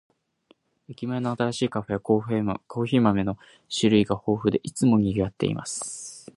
[0.89, 3.37] 駅前の新しいカフェは、コーヒー豆の
[3.71, 6.21] 種類が豊富で、いつも賑わっています。